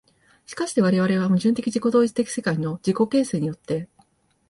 [0.47, 3.87] 而して我々は矛盾的自己同一的世界の自己形成によって、